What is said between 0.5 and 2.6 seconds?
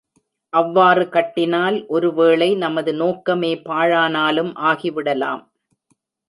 அவ்வாறு கட்டினால் ஒருவேளை